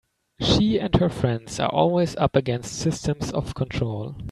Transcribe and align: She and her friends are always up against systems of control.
She 0.39 0.79
and 0.79 0.95
her 0.95 1.09
friends 1.09 1.59
are 1.59 1.69
always 1.69 2.15
up 2.15 2.35
against 2.35 2.73
systems 2.73 3.31
of 3.31 3.53
control. 3.53 4.15